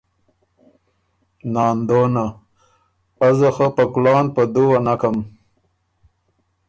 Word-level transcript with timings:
ناندونه: 1.53 2.25
ازه 3.27 3.49
خه 3.55 3.67
په 3.75 3.83
کلان 3.93 4.25
په 4.35 4.43
دُوه 4.53 4.77
نکم، 4.87 5.17